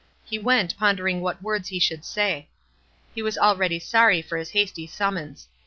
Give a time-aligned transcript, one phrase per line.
[0.25, 2.47] He went ponder ing what words he should say.
[3.13, 5.47] He was already sorry for his hasty summons.